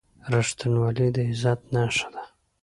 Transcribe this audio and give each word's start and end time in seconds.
•رښتینولي 0.33 1.07
د 1.15 1.17
عزت 1.29 1.61
نښه 1.75 2.07
ده. 2.13 2.23